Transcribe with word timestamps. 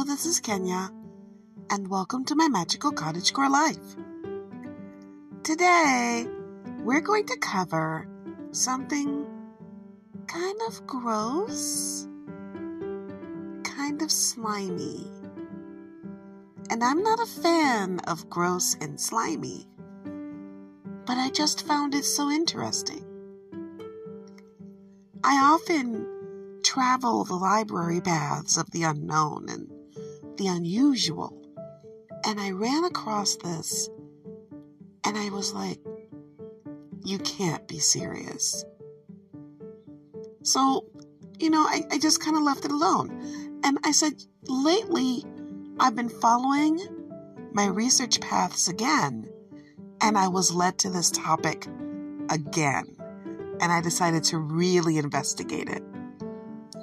Hello, 0.00 0.14
this 0.14 0.24
is 0.24 0.40
Kenya, 0.40 0.90
and 1.68 1.86
welcome 1.86 2.24
to 2.24 2.34
my 2.34 2.48
magical 2.48 2.90
cottagecore 2.90 3.50
life. 3.50 3.96
Today, 5.42 6.26
we're 6.78 7.02
going 7.02 7.26
to 7.26 7.36
cover 7.36 8.08
something 8.50 9.26
kind 10.26 10.58
of 10.66 10.86
gross, 10.86 12.08
kind 13.62 14.00
of 14.00 14.10
slimy. 14.10 15.06
And 16.70 16.82
I'm 16.82 17.02
not 17.02 17.20
a 17.20 17.26
fan 17.26 17.98
of 18.08 18.30
gross 18.30 18.78
and 18.80 18.98
slimy, 18.98 19.68
but 21.04 21.18
I 21.18 21.28
just 21.28 21.66
found 21.66 21.94
it 21.94 22.06
so 22.06 22.30
interesting. 22.30 23.04
I 25.22 25.36
often 25.52 26.06
travel 26.64 27.24
the 27.24 27.36
library 27.36 28.00
paths 28.00 28.56
of 28.56 28.70
the 28.70 28.84
unknown 28.84 29.50
and 29.50 29.70
the 30.40 30.46
unusual. 30.46 31.36
And 32.24 32.40
I 32.40 32.50
ran 32.50 32.84
across 32.84 33.36
this 33.36 33.90
and 35.04 35.16
I 35.16 35.28
was 35.28 35.52
like, 35.52 35.78
you 37.04 37.18
can't 37.18 37.68
be 37.68 37.78
serious. 37.78 38.64
So, 40.42 40.86
you 41.38 41.50
know, 41.50 41.60
I, 41.60 41.82
I 41.90 41.98
just 41.98 42.22
kind 42.22 42.36
of 42.36 42.42
left 42.42 42.64
it 42.64 42.72
alone. 42.72 43.60
And 43.62 43.78
I 43.84 43.92
said, 43.92 44.14
lately, 44.48 45.24
I've 45.78 45.94
been 45.94 46.08
following 46.08 46.80
my 47.52 47.66
research 47.66 48.20
paths 48.20 48.68
again, 48.68 49.28
and 50.00 50.16
I 50.16 50.28
was 50.28 50.54
led 50.54 50.78
to 50.78 50.90
this 50.90 51.10
topic 51.10 51.66
again. 52.30 52.96
And 53.60 53.70
I 53.70 53.82
decided 53.82 54.24
to 54.24 54.38
really 54.38 54.96
investigate 54.96 55.68
it 55.68 55.82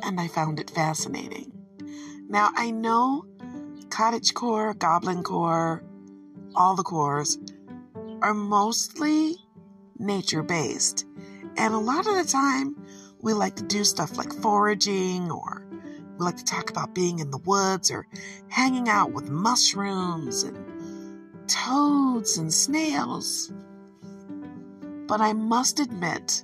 and 0.04 0.20
I 0.20 0.28
found 0.28 0.60
it 0.60 0.70
fascinating. 0.70 1.52
Now, 2.30 2.52
I 2.56 2.70
know 2.70 3.26
cottage 3.90 4.34
core, 4.34 4.74
goblin 4.74 5.24
core, 5.24 5.84
all 6.56 6.76
the 6.76 6.84
cores 6.84 7.38
are 8.22 8.34
mostly 8.34 9.36
nature 9.98 10.44
based. 10.44 11.06
And 11.58 11.74
a 11.74 11.80
lot 11.80 12.08
of 12.08 12.16
the 12.16 12.30
time, 12.30 12.76
we 13.22 13.34
like 13.34 13.56
to 13.56 13.64
do 13.64 13.84
stuff 13.84 14.18
like 14.18 14.32
foraging, 14.32 15.32
or 15.32 15.66
we 16.18 16.26
like 16.26 16.38
to 16.38 16.46
talk 16.46 16.70
about 16.70 16.94
being 16.94 17.20
in 17.20 17.32
the 17.32 17.40
woods, 17.40 17.90
or 17.90 18.08
hanging 18.48 18.90
out 18.90 19.12
with 19.12 19.30
mushrooms 19.30 20.44
and 20.44 20.58
toads 21.48 22.38
and 22.38 22.54
snails. 22.54 23.52
But 25.08 25.22
I 25.22 25.34
must 25.34 25.80
admit, 25.80 26.44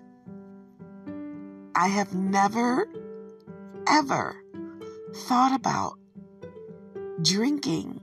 I 1.75 1.87
have 1.87 2.13
never 2.13 2.87
ever 3.87 4.35
thought 5.27 5.53
about 5.53 5.99
drinking 7.23 8.01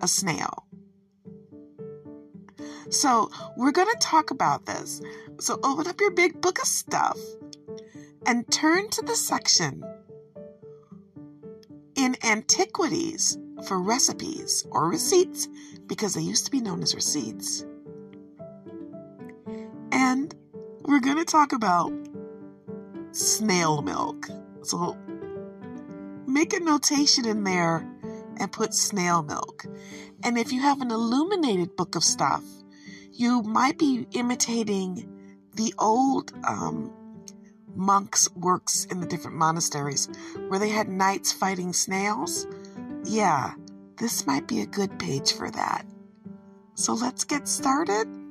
a 0.00 0.08
snail. 0.08 0.66
So, 2.90 3.30
we're 3.56 3.72
going 3.72 3.88
to 3.90 3.98
talk 3.98 4.30
about 4.30 4.66
this. 4.66 5.00
So, 5.40 5.58
open 5.64 5.88
up 5.88 6.00
your 6.00 6.10
big 6.12 6.40
book 6.40 6.60
of 6.60 6.66
stuff 6.66 7.18
and 8.26 8.50
turn 8.52 8.88
to 8.90 9.02
the 9.02 9.16
section 9.16 9.82
in 11.96 12.16
antiquities 12.24 13.38
for 13.66 13.80
recipes 13.80 14.66
or 14.70 14.88
receipts 14.88 15.48
because 15.86 16.14
they 16.14 16.20
used 16.20 16.44
to 16.44 16.50
be 16.50 16.60
known 16.60 16.82
as 16.82 16.94
receipts. 16.94 17.64
And 19.92 20.34
we're 20.82 21.00
going 21.00 21.18
to 21.18 21.24
talk 21.24 21.52
about 21.52 21.92
snail 23.12 23.80
milk. 23.82 24.28
So 24.62 24.96
make 26.26 26.52
a 26.52 26.60
notation 26.60 27.26
in 27.26 27.44
there 27.44 27.88
and 28.38 28.52
put 28.52 28.74
snail 28.74 29.22
milk. 29.22 29.64
And 30.22 30.38
if 30.38 30.52
you 30.52 30.60
have 30.60 30.80
an 30.80 30.90
illuminated 30.90 31.76
book 31.76 31.94
of 31.94 32.04
stuff, 32.04 32.42
you 33.12 33.42
might 33.42 33.78
be 33.78 34.06
imitating 34.12 35.10
the 35.54 35.74
old 35.78 36.32
um, 36.46 36.92
monks' 37.74 38.28
works 38.34 38.86
in 38.86 39.00
the 39.00 39.06
different 39.06 39.36
monasteries 39.36 40.08
where 40.48 40.58
they 40.58 40.70
had 40.70 40.88
knights 40.88 41.32
fighting 41.32 41.72
snails. 41.72 42.46
Yeah, 43.04 43.54
this 43.98 44.26
might 44.26 44.48
be 44.48 44.60
a 44.60 44.66
good 44.66 44.98
page 44.98 45.32
for 45.32 45.50
that. 45.50 45.86
So 46.74 46.94
let's 46.94 47.24
get 47.24 47.46
started. 47.46 48.23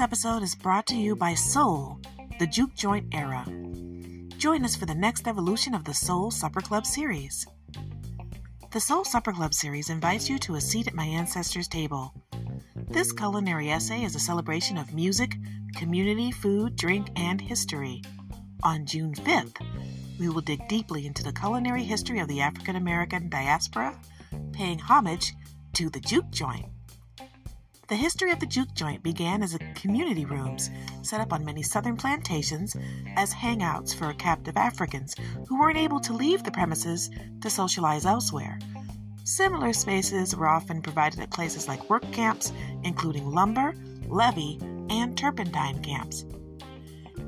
Today's 0.00 0.12
episode 0.12 0.42
is 0.42 0.54
brought 0.54 0.86
to 0.86 0.96
you 0.96 1.14
by 1.14 1.34
Soul, 1.34 2.00
the 2.38 2.46
Juke 2.46 2.74
Joint 2.74 3.04
era. 3.12 3.44
Join 4.38 4.64
us 4.64 4.74
for 4.74 4.86
the 4.86 4.94
next 4.94 5.28
evolution 5.28 5.74
of 5.74 5.84
the 5.84 5.92
Soul 5.92 6.30
Supper 6.30 6.62
Club 6.62 6.86
series. 6.86 7.46
The 8.70 8.80
Soul 8.80 9.04
Supper 9.04 9.32
Club 9.32 9.52
series 9.52 9.90
invites 9.90 10.30
you 10.30 10.38
to 10.38 10.54
a 10.54 10.60
seat 10.60 10.86
at 10.86 10.94
my 10.94 11.04
ancestors' 11.04 11.68
table. 11.68 12.14
This 12.88 13.12
culinary 13.12 13.70
essay 13.70 14.02
is 14.02 14.14
a 14.14 14.20
celebration 14.20 14.78
of 14.78 14.94
music, 14.94 15.36
community, 15.76 16.30
food, 16.30 16.76
drink, 16.76 17.08
and 17.16 17.38
history. 17.38 18.00
On 18.62 18.86
June 18.86 19.14
5th, 19.14 19.60
we 20.18 20.30
will 20.30 20.40
dig 20.40 20.66
deeply 20.66 21.06
into 21.06 21.22
the 21.22 21.34
culinary 21.34 21.84
history 21.84 22.20
of 22.20 22.28
the 22.28 22.40
African 22.40 22.76
American 22.76 23.28
diaspora, 23.28 24.00
paying 24.52 24.78
homage 24.78 25.34
to 25.74 25.90
the 25.90 26.00
Juke 26.00 26.30
Joint. 26.30 26.64
The 27.90 27.96
history 27.96 28.30
of 28.30 28.38
the 28.38 28.46
juke 28.46 28.72
joint 28.72 29.02
began 29.02 29.42
as 29.42 29.58
community 29.74 30.24
rooms 30.24 30.70
set 31.02 31.20
up 31.20 31.32
on 31.32 31.44
many 31.44 31.64
southern 31.64 31.96
plantations 31.96 32.76
as 33.16 33.34
hangouts 33.34 33.92
for 33.92 34.12
captive 34.12 34.56
Africans 34.56 35.16
who 35.48 35.58
weren't 35.58 35.76
able 35.76 35.98
to 36.02 36.12
leave 36.12 36.44
the 36.44 36.52
premises 36.52 37.10
to 37.40 37.50
socialize 37.50 38.06
elsewhere. 38.06 38.60
Similar 39.24 39.72
spaces 39.72 40.36
were 40.36 40.46
often 40.46 40.82
provided 40.82 41.18
at 41.18 41.32
places 41.32 41.66
like 41.66 41.90
work 41.90 42.08
camps, 42.12 42.52
including 42.84 43.28
lumber, 43.28 43.74
levee, 44.06 44.60
and 44.88 45.18
turpentine 45.18 45.82
camps. 45.82 46.24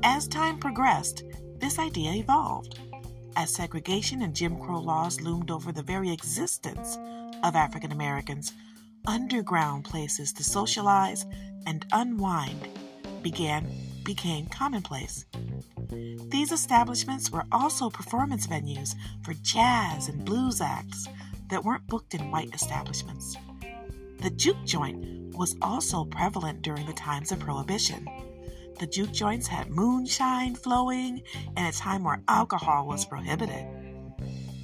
As 0.01 0.29
time 0.29 0.59
progressed, 0.59 1.25
this 1.57 1.77
idea 1.77 2.13
evolved. 2.13 2.79
As 3.35 3.53
segregation 3.53 4.21
and 4.21 4.33
Jim 4.33 4.57
Crow 4.61 4.79
laws 4.79 5.19
loomed 5.19 5.51
over 5.51 5.73
the 5.73 5.83
very 5.83 6.13
existence 6.13 6.97
of 7.43 7.57
African 7.57 7.91
Americans, 7.91 8.53
underground 9.05 9.85
places 9.85 10.33
to 10.33 10.43
socialize 10.43 11.25
and 11.65 11.85
unwind 11.91 12.67
began 13.21 13.67
became 14.03 14.45
commonplace. 14.47 15.25
These 16.29 16.51
establishments 16.51 17.31
were 17.31 17.45
also 17.51 17.89
performance 17.89 18.47
venues 18.47 18.95
for 19.23 19.33
jazz 19.41 20.09
and 20.09 20.25
blues 20.25 20.61
acts 20.61 21.07
that 21.49 21.63
weren't 21.63 21.87
booked 21.87 22.13
in 22.13 22.31
white 22.31 22.53
establishments. 22.53 23.35
The 24.21 24.29
juke 24.29 24.63
joint 24.65 25.35
was 25.35 25.55
also 25.61 26.05
prevalent 26.05 26.61
during 26.61 26.85
the 26.85 26.93
times 26.93 27.31
of 27.31 27.39
Prohibition. 27.39 28.07
The 28.79 28.87
juke 28.87 29.11
joints 29.11 29.47
had 29.47 29.69
moonshine 29.69 30.55
flowing 30.55 31.21
in 31.57 31.65
a 31.65 31.71
time 31.71 32.03
where 32.03 32.23
alcohol 32.27 32.87
was 32.87 33.05
prohibited, 33.05 33.65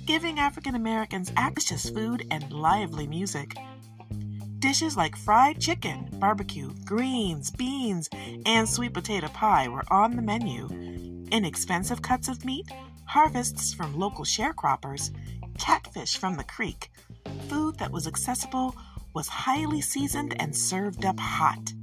giving 0.05 0.39
African 0.39 0.75
Americans 0.75 1.31
access 1.37 1.83
to 1.83 1.93
food 1.93 2.25
and 2.31 2.51
lively 2.51 3.07
music 3.07 3.55
Dishes 4.59 4.97
like 4.97 5.15
fried 5.15 5.61
chicken, 5.61 6.09
barbecue, 6.19 6.73
greens, 6.83 7.49
beans, 7.49 8.09
and 8.45 8.67
sweet 8.67 8.93
potato 8.93 9.29
pie 9.29 9.69
were 9.69 9.85
on 9.89 10.17
the 10.17 10.21
menu. 10.21 10.67
Inexpensive 11.31 12.01
cuts 12.01 12.27
of 12.27 12.43
meat, 12.43 12.69
harvests 13.05 13.73
from 13.73 13.97
local 13.97 14.25
sharecroppers, 14.25 15.11
catfish 15.57 16.17
from 16.17 16.35
the 16.35 16.43
creek. 16.43 16.91
Food 17.47 17.79
that 17.79 17.91
was 17.91 18.05
accessible 18.05 18.75
was 19.13 19.29
highly 19.29 19.79
seasoned 19.79 20.39
and 20.41 20.53
served 20.53 21.05
up 21.05 21.19
hot. 21.19 21.73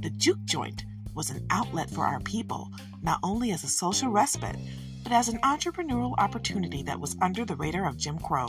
The 0.00 0.10
juke 0.10 0.44
joint 0.46 0.84
was 1.14 1.30
an 1.30 1.46
outlet 1.50 1.90
for 1.90 2.04
our 2.04 2.20
people, 2.20 2.70
not 3.02 3.20
only 3.22 3.52
as 3.52 3.62
a 3.62 3.68
social 3.68 4.10
respite, 4.10 4.56
but 5.04 5.12
as 5.12 5.28
an 5.28 5.38
entrepreneurial 5.42 6.14
opportunity 6.18 6.82
that 6.82 6.98
was 6.98 7.16
under 7.22 7.44
the 7.44 7.56
radar 7.56 7.86
of 7.86 7.96
Jim 7.96 8.18
Crow. 8.18 8.48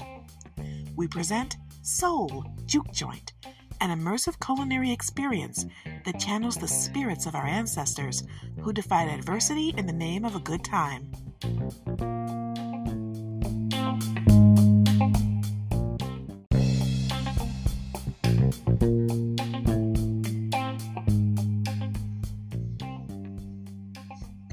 We 0.95 1.07
present 1.07 1.57
Soul 1.83 2.45
Juke 2.65 2.91
Joint, 2.91 3.33
an 3.81 3.89
immersive 3.89 4.39
culinary 4.39 4.91
experience 4.91 5.65
that 6.05 6.19
channels 6.19 6.55
the 6.55 6.67
spirits 6.67 7.25
of 7.25 7.33
our 7.33 7.47
ancestors 7.47 8.23
who 8.61 8.71
defied 8.71 9.09
adversity 9.09 9.73
in 9.75 9.87
the 9.87 9.91
name 9.91 10.23
of 10.23 10.35
a 10.35 10.39
good 10.39 10.63
time. 10.63 11.11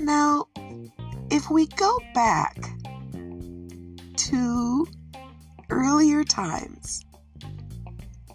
Now, 0.01 0.47
if 1.31 1.51
we 1.51 1.67
go 1.67 1.99
back 2.15 2.57
to 4.17 4.87
earlier 5.69 6.25
times, 6.25 6.78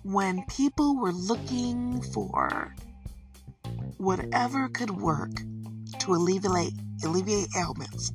when 0.03 0.44
people 0.45 0.97
were 0.97 1.11
looking 1.11 2.01
for 2.01 2.75
whatever 3.97 4.67
could 4.69 4.91
work 4.91 5.31
to 6.00 6.13
alleviate 6.13 6.73
alleviate 7.03 7.47
ailments. 7.57 8.11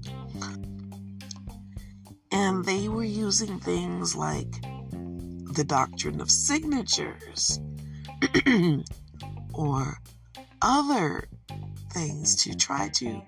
And 2.30 2.64
they 2.64 2.88
were 2.88 3.04
using 3.04 3.58
things 3.58 4.14
like 4.14 4.62
the 5.52 5.64
doctrine 5.66 6.20
of 6.20 6.30
signatures 6.30 7.58
or 9.54 9.98
other 10.62 11.28
things 11.92 12.36
to 12.44 12.54
try 12.54 12.88
to 12.90 13.22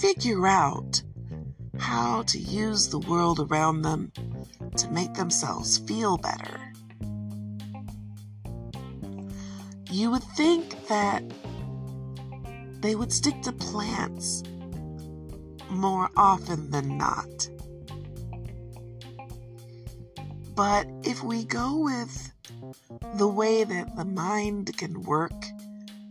figure 0.00 0.46
out 0.46 1.02
how 1.78 2.22
to 2.22 2.38
use 2.38 2.88
the 2.88 2.98
world 2.98 3.40
around 3.40 3.82
them 3.82 4.12
to 4.76 4.90
make 4.90 5.14
themselves 5.14 5.78
feel 5.78 6.18
better. 6.18 6.59
You 9.90 10.12
would 10.12 10.22
think 10.22 10.86
that 10.86 11.24
they 12.80 12.94
would 12.94 13.12
stick 13.12 13.42
to 13.42 13.52
plants 13.52 14.44
more 15.68 16.10
often 16.16 16.70
than 16.70 16.96
not. 16.96 17.48
But 20.54 20.86
if 21.02 21.24
we 21.24 21.44
go 21.44 21.76
with 21.78 22.32
the 23.14 23.26
way 23.26 23.64
that 23.64 23.96
the 23.96 24.04
mind 24.04 24.76
can 24.76 25.02
work 25.02 25.44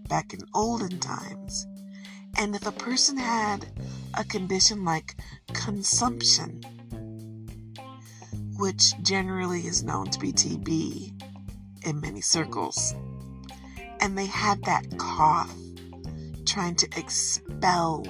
back 0.09 0.33
in 0.33 0.41
olden 0.53 0.99
times, 0.99 1.65
and 2.37 2.55
if 2.55 2.65
a 2.67 2.71
person 2.73 3.17
had 3.17 3.65
a 4.15 4.25
condition 4.25 4.83
like 4.83 5.15
consumption, 5.53 6.61
which 8.57 9.01
generally 9.03 9.65
is 9.67 9.83
known 9.83 10.09
to 10.09 10.19
be 10.19 10.33
TB 10.33 11.85
in 11.85 12.01
many 12.01 12.19
circles, 12.19 12.93
and 14.01 14.17
they 14.17 14.25
had 14.25 14.63
that 14.63 14.85
cough 14.97 15.53
trying 16.45 16.75
to 16.75 16.87
expel, 16.97 18.05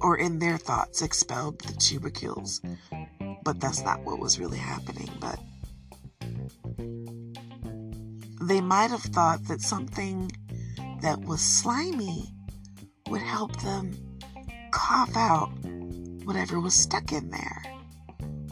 or 0.00 0.16
in 0.16 0.38
their 0.38 0.56
thoughts, 0.56 1.02
expelled 1.02 1.58
the 1.60 1.74
tubercles. 1.74 2.60
But 3.44 3.60
that's 3.60 3.82
not 3.82 4.02
what 4.04 4.18
was 4.18 4.38
really 4.38 4.58
happening. 4.58 5.10
But 5.20 5.38
they 8.40 8.60
might 8.60 8.90
have 8.90 9.02
thought 9.02 9.44
that 9.48 9.60
something 9.60 10.30
that 11.02 11.20
was 11.20 11.40
slimy 11.40 12.32
would 13.08 13.22
help 13.22 13.60
them 13.62 13.92
cough 14.70 15.16
out 15.16 15.50
whatever 16.24 16.58
was 16.60 16.74
stuck 16.74 17.12
in 17.12 17.30
there. 17.30 17.62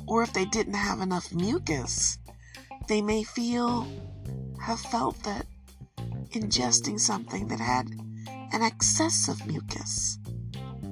Or 0.07 0.23
if 0.23 0.33
they 0.33 0.45
didn't 0.45 0.75
have 0.75 1.01
enough 1.01 1.33
mucus, 1.33 2.19
they 2.89 3.01
may 3.01 3.23
feel, 3.23 3.87
have 4.61 4.81
felt 4.81 5.23
that 5.25 5.47
ingesting 6.33 6.99
something 6.99 7.49
that 7.49 7.61
had 7.61 7.89
an 8.53 8.63
excess 8.63 9.29
of 9.29 9.47
mucus 9.47 10.19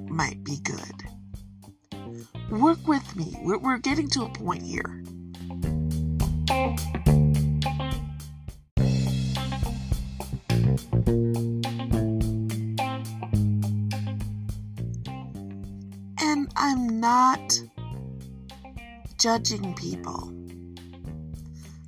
might 0.07 0.43
be 0.43 0.57
good. 0.63 1.03
Work 2.49 2.87
with 2.87 3.15
me. 3.15 3.37
We're, 3.41 3.57
we're 3.57 3.77
getting 3.77 4.09
to 4.09 4.23
a 4.23 4.29
point 4.29 4.63
here. 4.63 5.03
And 16.19 16.51
I'm 16.55 16.99
not 16.99 17.59
judging 19.17 19.73
people. 19.75 20.33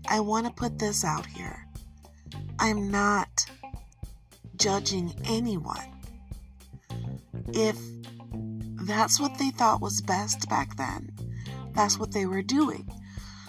I 0.08 0.20
want 0.20 0.46
to 0.46 0.54
put 0.54 0.80
this 0.80 1.04
out 1.04 1.26
here. 1.26 1.68
I'm 2.60 2.90
not 2.92 3.33
judging 4.64 5.14
anyone. 5.26 5.92
If 7.50 7.78
that's 8.88 9.20
what 9.20 9.38
they 9.38 9.50
thought 9.50 9.82
was 9.82 10.00
best 10.00 10.48
back 10.48 10.78
then, 10.78 11.12
that's 11.76 12.00
what 12.00 12.14
they 12.14 12.26
were 12.26 12.42
doing. 12.42 12.90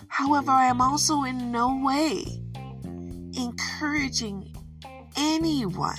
However, 0.08 0.50
I 0.50 0.66
am 0.66 0.80
also 0.80 1.22
in 1.22 1.52
no 1.52 1.80
way 1.84 2.24
encouraging 3.36 4.56
anyone 5.16 5.94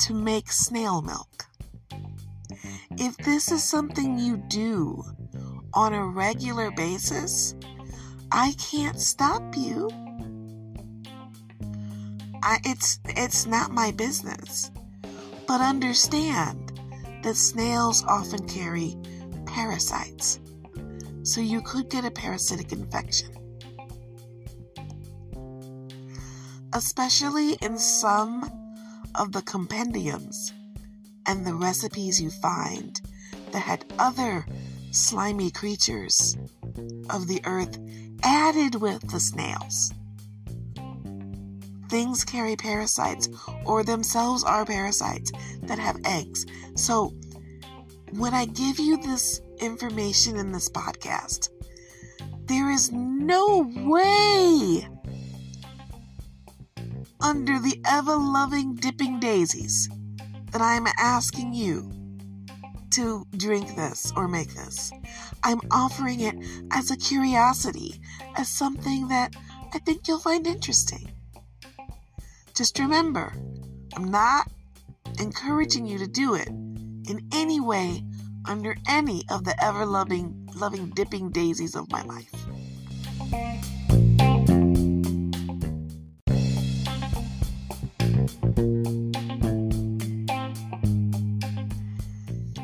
to 0.00 0.12
make 0.12 0.52
snail 0.52 1.00
milk. 1.00 1.46
If 2.98 3.16
this 3.16 3.50
is 3.50 3.64
something 3.64 4.18
you 4.18 4.36
do 4.36 5.02
on 5.72 5.94
a 5.94 6.06
regular 6.06 6.70
basis, 6.70 7.54
I 8.30 8.52
can't 8.58 9.00
stop 9.00 9.56
you. 9.56 9.88
I, 12.44 12.58
it's 12.62 12.98
it's 13.06 13.46
not 13.46 13.70
my 13.70 13.90
business. 13.90 14.70
But 15.48 15.62
understand 15.62 16.78
that 17.22 17.36
snails 17.36 18.04
often 18.04 18.46
carry 18.46 18.96
parasites. 19.46 20.40
So 21.22 21.40
you 21.40 21.62
could 21.62 21.88
get 21.88 22.04
a 22.04 22.10
parasitic 22.10 22.70
infection. 22.72 23.30
Especially 26.74 27.54
in 27.62 27.78
some 27.78 28.50
of 29.14 29.32
the 29.32 29.42
compendiums 29.42 30.52
and 31.24 31.46
the 31.46 31.54
recipes 31.54 32.20
you 32.20 32.28
find 32.28 33.00
that 33.52 33.60
had 33.60 33.86
other 33.98 34.44
slimy 34.90 35.50
creatures 35.50 36.36
of 37.08 37.26
the 37.26 37.40
earth 37.44 37.78
added 38.22 38.74
with 38.74 39.00
the 39.10 39.20
snails 39.20 39.94
things 41.94 42.24
carry 42.24 42.56
parasites 42.56 43.28
or 43.64 43.84
themselves 43.84 44.42
are 44.42 44.64
parasites 44.66 45.30
that 45.62 45.78
have 45.78 45.96
eggs. 46.04 46.44
So, 46.74 47.14
when 48.14 48.34
I 48.34 48.46
give 48.46 48.80
you 48.80 48.96
this 48.96 49.40
information 49.60 50.36
in 50.36 50.50
this 50.50 50.68
podcast, 50.68 51.50
there 52.46 52.72
is 52.72 52.90
no 52.90 53.70
way 53.76 54.88
under 57.20 57.60
the 57.60 57.80
ever 57.86 58.16
loving 58.16 58.74
dipping 58.74 59.20
daisies 59.20 59.88
that 60.50 60.60
I 60.60 60.74
am 60.74 60.88
asking 60.98 61.54
you 61.54 61.92
to 62.94 63.24
drink 63.36 63.76
this 63.76 64.12
or 64.16 64.26
make 64.26 64.52
this. 64.52 64.90
I'm 65.44 65.60
offering 65.70 66.18
it 66.18 66.34
as 66.72 66.90
a 66.90 66.96
curiosity, 66.96 68.00
as 68.34 68.48
something 68.48 69.06
that 69.08 69.36
I 69.72 69.78
think 69.78 70.08
you'll 70.08 70.18
find 70.18 70.44
interesting. 70.44 71.12
Just 72.54 72.78
remember, 72.78 73.32
I'm 73.96 74.12
not 74.12 74.48
encouraging 75.18 75.86
you 75.86 75.98
to 75.98 76.06
do 76.06 76.34
it 76.34 76.46
in 76.46 77.28
any 77.32 77.58
way 77.58 78.04
under 78.46 78.76
any 78.88 79.24
of 79.28 79.42
the 79.42 79.60
ever 79.60 79.84
loving, 79.84 80.48
loving 80.54 80.90
dipping 80.90 81.30
daisies 81.30 81.74
of 81.74 81.90
my 81.90 82.02
life. 82.04 82.30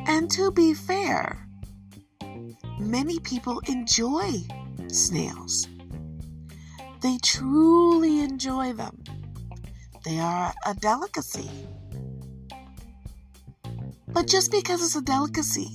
And 0.07 0.31
to 0.31 0.53
be 0.53 0.73
fair, 0.73 1.49
many 2.79 3.19
people 3.19 3.61
enjoy 3.67 4.35
snails. 4.87 5.67
They 7.01 7.19
truly 7.19 8.21
enjoy 8.21 8.73
them. 8.73 9.03
They 10.05 10.19
are 10.19 10.53
a 10.67 10.75
delicacy. 10.75 11.51
But 14.09 14.27
just 14.27 14.51
because 14.51 14.83
it's 14.83 14.97
a 14.97 15.03
delicacy 15.03 15.69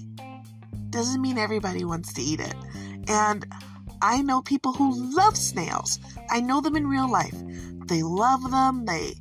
doesn't 0.90 1.22
mean 1.22 1.38
everybody 1.38 1.86
wants 1.86 2.14
to 2.14 2.22
eat 2.22 2.40
it. 2.40 2.56
And 3.08 3.46
I 4.02 4.22
know 4.22 4.42
people 4.42 4.74
who 4.74 5.16
love 5.16 5.38
snails. 5.38 6.00
I 6.30 6.42
know 6.42 6.62
them 6.62 6.76
in 6.76 6.88
real 6.88 7.10
life. 7.10 7.36
They 7.88 8.02
love 8.02 8.50
them. 8.50 8.86
They 8.86 9.14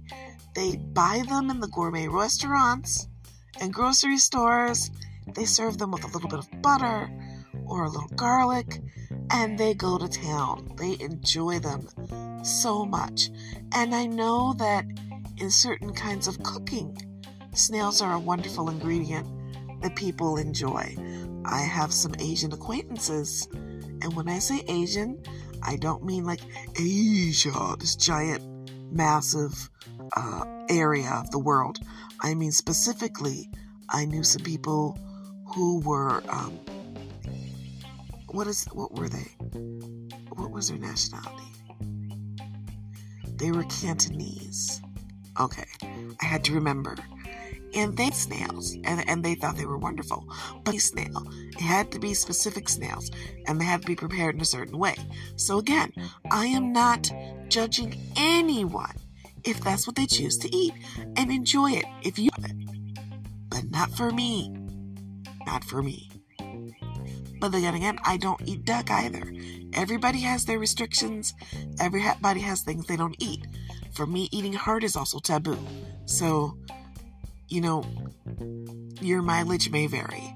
they 0.54 0.76
buy 0.76 1.22
them 1.28 1.50
in 1.50 1.60
the 1.60 1.68
gourmet 1.68 2.08
restaurants 2.08 3.08
and 3.60 3.74
grocery 3.74 4.18
stores. 4.18 4.90
They 5.34 5.44
serve 5.44 5.78
them 5.78 5.90
with 5.90 6.04
a 6.04 6.08
little 6.08 6.28
bit 6.28 6.38
of 6.38 6.62
butter 6.62 7.10
or 7.66 7.84
a 7.84 7.90
little 7.90 8.08
garlic 8.16 8.80
and 9.30 9.58
they 9.58 9.74
go 9.74 9.98
to 9.98 10.08
town. 10.08 10.70
They 10.76 10.96
enjoy 11.00 11.58
them 11.58 11.88
so 12.44 12.84
much. 12.84 13.30
And 13.74 13.94
I 13.94 14.06
know 14.06 14.54
that 14.54 14.84
in 15.38 15.50
certain 15.50 15.92
kinds 15.92 16.28
of 16.28 16.42
cooking, 16.42 16.96
snails 17.54 18.00
are 18.00 18.14
a 18.14 18.18
wonderful 18.18 18.68
ingredient 18.68 19.26
that 19.82 19.96
people 19.96 20.36
enjoy. 20.36 20.96
I 21.44 21.60
have 21.60 21.92
some 21.92 22.14
Asian 22.18 22.52
acquaintances, 22.52 23.48
and 23.52 24.14
when 24.14 24.28
I 24.28 24.38
say 24.38 24.64
Asian, 24.68 25.22
I 25.62 25.76
don't 25.76 26.04
mean 26.04 26.24
like 26.24 26.40
Asia, 26.78 27.76
this 27.78 27.96
giant, 27.96 28.42
massive 28.90 29.70
uh, 30.16 30.44
area 30.68 31.10
of 31.10 31.30
the 31.30 31.38
world. 31.38 31.80
I 32.20 32.34
mean 32.34 32.52
specifically, 32.52 33.50
I 33.90 34.04
knew 34.04 34.22
some 34.22 34.42
people 34.42 34.98
who 35.54 35.80
were 35.80 36.22
um, 36.28 36.58
what 38.34 38.46
is 38.46 38.64
what 38.72 38.92
were 38.98 39.08
they? 39.08 39.30
What 40.34 40.50
was 40.50 40.68
their 40.68 40.78
nationality? 40.78 41.44
they 43.36 43.50
were 43.50 43.64
Cantonese. 43.64 44.80
Okay, 45.40 45.66
I 45.82 46.24
had 46.24 46.44
to 46.44 46.54
remember. 46.54 46.96
And 47.74 47.96
they 47.96 48.10
snails, 48.10 48.76
and, 48.84 49.08
and 49.08 49.24
they 49.24 49.34
thought 49.34 49.56
they 49.56 49.66
were 49.66 49.78
wonderful. 49.78 50.28
But 50.62 50.76
snail, 50.76 51.26
it 51.50 51.60
had 51.60 51.90
to 51.92 51.98
be 51.98 52.14
specific 52.14 52.68
snails, 52.68 53.10
and 53.46 53.60
they 53.60 53.64
had 53.64 53.82
to 53.82 53.86
be 53.86 53.96
prepared 53.96 54.36
in 54.36 54.40
a 54.40 54.44
certain 54.44 54.78
way. 54.78 54.94
So 55.34 55.58
again, 55.58 55.92
I 56.30 56.46
am 56.46 56.72
not 56.72 57.12
judging 57.48 58.00
anyone 58.16 58.94
if 59.42 59.60
that's 59.60 59.86
what 59.86 59.96
they 59.96 60.06
choose 60.06 60.38
to 60.38 60.56
eat, 60.56 60.72
and 61.16 61.30
enjoy 61.30 61.72
it 61.72 61.84
if 62.02 62.18
you. 62.18 62.30
But 63.48 63.70
not 63.70 63.90
for 63.90 64.10
me. 64.10 64.54
Not 65.44 65.64
for 65.64 65.82
me. 65.82 66.13
But 67.44 67.52
then 67.52 67.74
again, 67.74 67.98
I 68.06 68.16
don't 68.16 68.40
eat 68.46 68.64
duck 68.64 68.90
either. 68.90 69.30
Everybody 69.74 70.20
has 70.20 70.46
their 70.46 70.58
restrictions. 70.58 71.34
Everybody 71.78 72.40
has 72.40 72.62
things 72.62 72.86
they 72.86 72.96
don't 72.96 73.14
eat. 73.18 73.46
For 73.92 74.06
me, 74.06 74.30
eating 74.32 74.54
heart 74.54 74.82
is 74.82 74.96
also 74.96 75.18
taboo. 75.18 75.58
So, 76.06 76.56
you 77.48 77.60
know, 77.60 77.84
your 79.02 79.20
mileage 79.20 79.68
may 79.70 79.86
vary. 79.86 80.34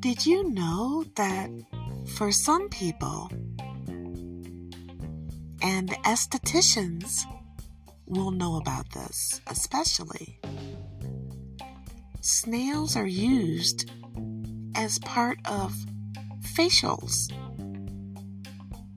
Did 0.00 0.26
you 0.26 0.50
know 0.50 1.06
that 1.16 1.48
for 2.16 2.30
some 2.30 2.68
people, 2.68 3.30
and 5.62 5.90
estheticians 6.04 7.24
will 8.06 8.30
know 8.30 8.56
about 8.56 8.90
this, 8.90 9.40
especially. 9.46 10.40
Snails 12.20 12.96
are 12.96 13.06
used 13.06 13.90
as 14.74 14.98
part 14.98 15.38
of 15.44 15.74
facials, 16.56 17.32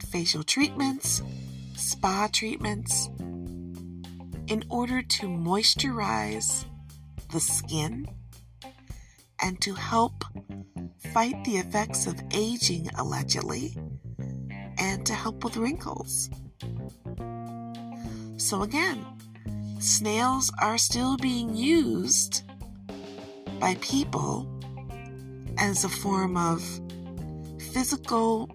facial 0.09 0.43
treatments, 0.43 1.21
spa 1.75 2.27
treatments, 2.31 3.09
in 4.47 4.63
order 4.69 5.01
to 5.01 5.27
moisturize 5.27 6.65
the 7.31 7.39
skin 7.39 8.07
and 9.41 9.59
to 9.61 9.73
help 9.73 10.23
fight 11.13 11.43
the 11.43 11.57
effects 11.57 12.07
of 12.07 12.19
aging, 12.31 12.89
allegedly, 12.97 13.75
and 14.77 15.05
to 15.05 15.13
help 15.13 15.43
with 15.43 15.57
wrinkles. 15.57 16.29
So, 18.45 18.61
again, 18.61 19.03
snails 19.79 20.51
are 20.61 20.77
still 20.77 21.17
being 21.17 21.55
used 21.55 22.43
by 23.59 23.73
people 23.81 24.47
as 25.57 25.83
a 25.83 25.89
form 25.89 26.37
of 26.37 26.61
physical 27.73 28.47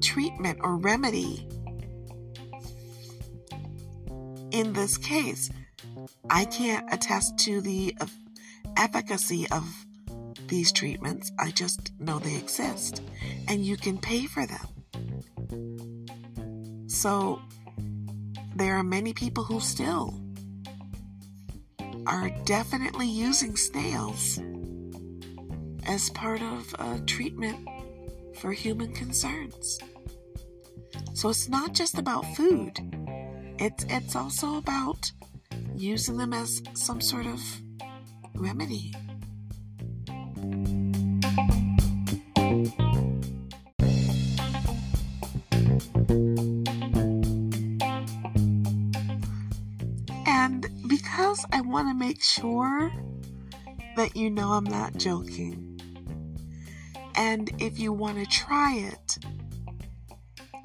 treatment 0.00 0.60
or 0.62 0.76
remedy. 0.76 1.48
In 4.52 4.72
this 4.72 4.96
case, 4.96 5.50
I 6.30 6.44
can't 6.44 6.86
attest 6.94 7.36
to 7.38 7.60
the 7.60 7.92
efficacy 8.76 9.48
of 9.50 9.64
these 10.46 10.70
treatments. 10.70 11.32
I 11.40 11.50
just 11.50 11.90
know 11.98 12.20
they 12.20 12.36
exist 12.36 13.02
and 13.48 13.66
you 13.66 13.76
can 13.76 13.98
pay 13.98 14.26
for 14.26 14.46
them. 14.46 14.68
So, 16.86 17.42
there 18.56 18.74
are 18.76 18.82
many 18.82 19.12
people 19.12 19.44
who 19.44 19.60
still 19.60 20.20
are 22.06 22.30
definitely 22.44 23.08
using 23.08 23.56
snails 23.56 24.38
as 25.86 26.10
part 26.10 26.40
of 26.42 26.74
a 26.78 27.00
treatment 27.00 27.68
for 28.36 28.52
human 28.52 28.92
concerns. 28.92 29.78
So 31.14 31.30
it's 31.30 31.48
not 31.48 31.72
just 31.72 31.98
about 31.98 32.24
food. 32.36 32.78
It's 33.58 33.84
it's 33.88 34.16
also 34.16 34.56
about 34.56 35.10
using 35.74 36.16
them 36.16 36.32
as 36.32 36.62
some 36.74 37.00
sort 37.00 37.26
of 37.26 37.40
remedy. 38.34 38.92
Want 51.74 51.88
to 51.88 51.94
make 51.94 52.22
sure 52.22 52.92
that 53.96 54.14
you 54.14 54.30
know 54.30 54.52
I'm 54.52 54.62
not 54.62 54.96
joking. 54.96 55.80
And 57.16 57.50
if 57.58 57.80
you 57.80 57.92
want 57.92 58.16
to 58.18 58.26
try 58.26 58.76
it, 58.76 59.18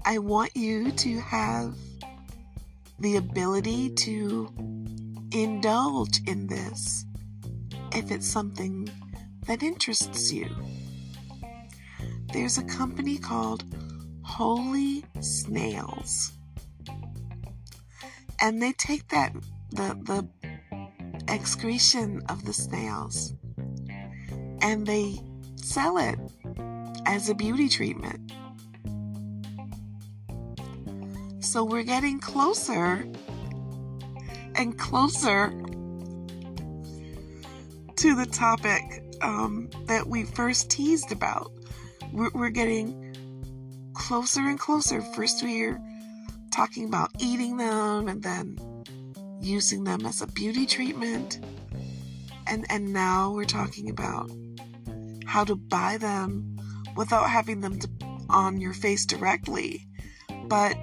I 0.05 0.19
want 0.19 0.55
you 0.55 0.91
to 0.91 1.19
have 1.19 1.73
the 2.99 3.15
ability 3.15 3.89
to 4.05 4.53
indulge 5.31 6.19
in 6.27 6.45
this 6.45 7.05
if 7.95 8.11
it's 8.11 8.27
something 8.27 8.87
that 9.47 9.63
interests 9.63 10.31
you. 10.31 10.47
There's 12.31 12.59
a 12.59 12.63
company 12.65 13.17
called 13.17 13.63
Holy 14.21 15.03
Snails. 15.21 16.33
And 18.39 18.61
they 18.61 18.73
take 18.73 19.07
that 19.07 19.33
the 19.71 19.97
the 20.03 20.38
excretion 21.29 22.21
of 22.29 22.45
the 22.45 22.53
snails 22.53 23.33
and 24.61 24.85
they 24.85 25.19
sell 25.55 25.97
it 25.97 26.19
as 27.05 27.29
a 27.29 27.35
beauty 27.35 27.69
treatment. 27.69 28.31
So 31.39 31.63
we're 31.63 31.83
getting 31.83 32.19
closer 32.19 33.05
and 34.55 34.77
closer 34.77 35.49
to 37.95 38.15
the 38.15 38.25
topic 38.31 38.81
um, 39.21 39.69
that 39.85 40.05
we 40.07 40.23
first 40.23 40.69
teased 40.69 41.11
about. 41.11 41.51
We're, 42.13 42.29
we're 42.33 42.49
getting 42.49 43.89
closer 43.93 44.41
and 44.41 44.59
closer. 44.59 45.01
First, 45.01 45.43
we 45.43 45.63
are 45.63 45.81
talking 46.51 46.85
about 46.85 47.11
eating 47.19 47.57
them, 47.57 48.07
and 48.07 48.21
then 48.21 48.57
using 49.39 49.83
them 49.83 50.05
as 50.05 50.21
a 50.21 50.27
beauty 50.27 50.65
treatment. 50.65 51.39
And, 52.47 52.65
and 52.69 52.93
now 52.93 53.31
we're 53.31 53.45
talking 53.45 53.89
about 53.89 54.29
how 55.25 55.43
to 55.43 55.55
buy 55.55 55.97
them 55.97 56.57
without 56.95 57.29
having 57.29 57.61
them 57.61 57.79
to, 57.79 57.89
on 58.29 58.59
your 58.59 58.73
face 58.73 59.05
directly, 59.05 59.87
but 60.47 60.75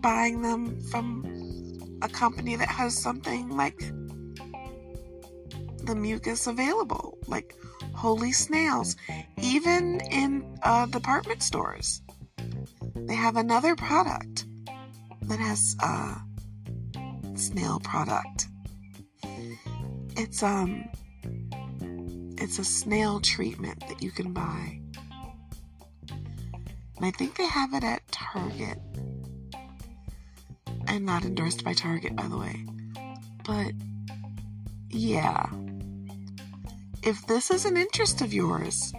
buying 0.00 0.42
them 0.42 0.80
from 0.82 1.98
a 2.02 2.08
company 2.08 2.56
that 2.56 2.68
has 2.68 2.96
something 2.96 3.48
like 3.48 3.78
the 5.84 5.94
mucus 5.94 6.46
available, 6.46 7.18
like 7.26 7.54
holy 7.94 8.32
snails, 8.32 8.96
even 9.40 10.00
in 10.10 10.58
uh, 10.62 10.86
department 10.86 11.42
stores. 11.42 12.02
They 12.94 13.14
have 13.14 13.36
another 13.36 13.74
product 13.76 14.46
that 15.22 15.38
has 15.38 15.76
uh, 15.82 16.16
snail 17.38 17.80
product. 17.80 18.46
It's 20.16 20.42
um 20.42 20.88
it's 22.38 22.58
a 22.58 22.64
snail 22.64 23.20
treatment 23.20 23.80
that 23.88 24.02
you 24.02 24.10
can 24.10 24.32
buy. 24.32 24.80
And 26.08 27.04
I 27.04 27.10
think 27.10 27.36
they 27.36 27.46
have 27.46 27.74
it 27.74 27.84
at 27.84 28.06
Target. 28.10 28.78
I'm 30.88 31.04
not 31.04 31.24
endorsed 31.24 31.64
by 31.64 31.72
Target, 31.72 32.16
by 32.16 32.28
the 32.28 32.38
way. 32.38 32.64
But 33.44 33.72
yeah. 34.90 35.46
If 37.02 37.26
this 37.26 37.50
is 37.50 37.64
an 37.64 37.76
interest 37.76 38.20
of 38.20 38.32
yours, 38.32 38.92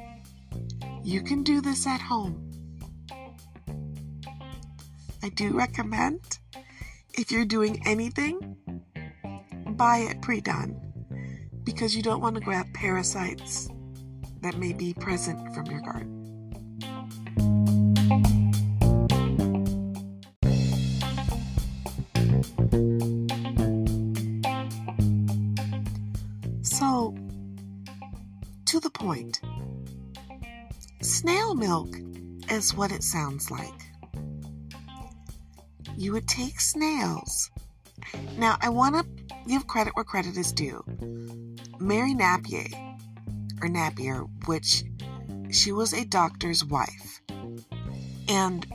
you 1.04 1.22
can 1.22 1.44
do 1.44 1.62
this 1.62 1.88
at 1.88 2.02
home. 2.02 2.52
I 5.24 5.30
do 5.30 5.52
recommend 5.52 6.40
if 7.18 7.32
you're 7.32 7.46
doing 7.46 7.82
anything, 7.86 8.56
buy 9.72 9.98
it 9.98 10.22
pre 10.22 10.40
done 10.40 10.80
because 11.64 11.96
you 11.96 12.04
don't 12.04 12.22
want 12.22 12.36
to 12.36 12.42
grab 12.42 12.66
parasites 12.74 13.70
that 14.42 14.56
may 14.58 14.72
be 14.72 14.94
present 14.94 15.54
from 15.54 15.66
your 15.66 15.82
garden. 15.82 16.14
So, 26.62 27.16
to 28.66 28.80
the 28.80 28.92
point, 28.92 29.42
snail 31.02 31.56
milk 31.56 31.96
is 32.52 32.76
what 32.76 32.92
it 32.92 33.02
sounds 33.04 33.50
like 33.50 33.88
you 35.98 36.14
would 36.14 36.28
take 36.28 36.60
snails. 36.60 37.50
Now, 38.38 38.58
I 38.62 38.70
want 38.70 38.96
to 38.96 39.36
give 39.48 39.68
credit 39.68 39.96
where 39.96 40.06
credit 40.06 40.38
is 40.38 40.52
due. 40.52 40.84
Mary 41.80 42.14
Napier, 42.14 42.68
or 43.62 43.68
Napier, 43.68 44.22
which 44.46 44.84
she 45.52 45.72
was 45.72 45.94
a 45.94 46.06
doctor's 46.06 46.64
wife. 46.64 47.22
And 48.30 48.66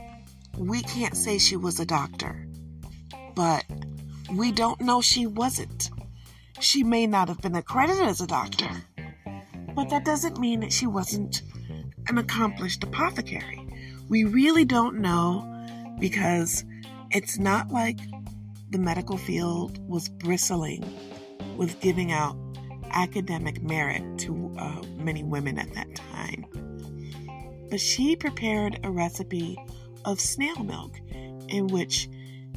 we 0.57 0.81
can't 0.81 1.15
say 1.15 1.37
she 1.37 1.55
was 1.55 1.79
a 1.79 1.85
doctor, 1.85 2.45
but 3.35 3.63
we 4.31 4.51
don't 4.51 4.81
know 4.81 5.01
she 5.01 5.25
wasn't. 5.25 5.89
She 6.59 6.83
may 6.83 7.07
not 7.07 7.29
have 7.29 7.41
been 7.41 7.55
accredited 7.55 8.03
as 8.03 8.21
a 8.21 8.27
doctor, 8.27 8.69
but 9.75 9.89
that 9.89 10.05
doesn't 10.05 10.39
mean 10.39 10.59
that 10.59 10.73
she 10.73 10.87
wasn't 10.87 11.41
an 12.07 12.17
accomplished 12.17 12.83
apothecary. 12.83 13.59
We 14.09 14.25
really 14.25 14.65
don't 14.65 14.99
know 14.99 15.49
because 15.99 16.65
it's 17.13 17.37
not 17.37 17.69
like 17.69 17.99
the 18.71 18.79
medical 18.79 19.17
field 19.17 19.77
was 19.87 20.09
bristling 20.09 20.83
with 21.55 21.79
giving 21.79 22.11
out 22.11 22.35
academic 22.91 23.61
merit 23.61 24.03
to 24.17 24.55
uh, 24.57 24.81
many 24.97 25.23
women 25.23 25.59
at 25.59 25.71
that 25.75 25.93
time. 25.95 26.45
But 27.69 27.79
she 27.79 28.15
prepared 28.15 28.79
a 28.83 28.91
recipe 28.91 29.57
of 30.05 30.19
snail 30.19 30.63
milk 30.63 30.99
in 31.49 31.67
which 31.67 32.09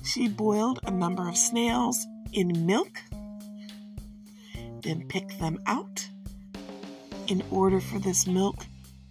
she 0.03 0.29
boiled 0.29 0.81
a 0.85 0.91
number 0.91 1.29
of 1.29 1.37
snails 1.37 2.07
in 2.33 2.65
milk, 2.65 2.99
then 4.83 5.07
picked 5.09 5.39
them 5.39 5.59
out 5.67 6.09
in 7.27 7.43
order 7.51 7.81
for 7.81 7.99
this 7.99 8.27
milk 8.27 8.65